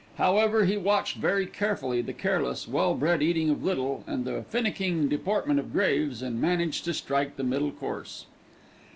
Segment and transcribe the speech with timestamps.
[0.17, 5.07] However, he watched very carefully the careless, well bred eating of Little and the finicking
[5.07, 8.25] deportment of Graves, and managed to strike the middle course.